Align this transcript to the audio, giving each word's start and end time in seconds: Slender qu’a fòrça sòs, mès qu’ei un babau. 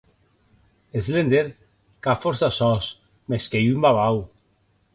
Slender 1.07 1.41
qu’a 2.07 2.13
fòrça 2.23 2.49
sòs, 2.59 2.85
mès 3.29 3.45
qu’ei 3.51 3.71
un 3.75 3.79
babau. 3.85 4.17